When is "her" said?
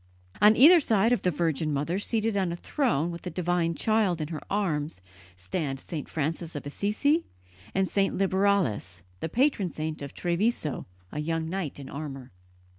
4.29-4.41